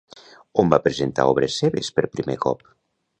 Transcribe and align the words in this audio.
On 0.61 0.69
va 0.71 0.79
presentar 0.87 1.27
obres 1.33 1.57
seves 1.65 1.91
per 1.99 2.07
primer 2.17 2.39
cop? 2.47 2.65